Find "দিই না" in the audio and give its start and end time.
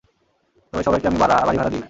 1.51-1.79